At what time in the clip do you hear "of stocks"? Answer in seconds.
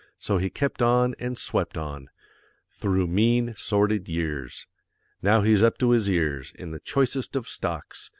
7.35-8.09